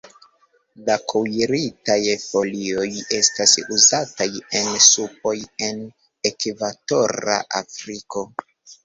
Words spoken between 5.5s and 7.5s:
en ekvatora